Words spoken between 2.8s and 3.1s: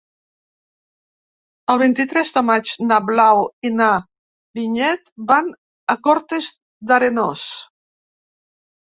na